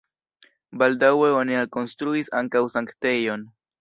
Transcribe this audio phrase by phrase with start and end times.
[0.83, 3.45] Baldaŭe oni alkonstruis ankaŭ sanktejon.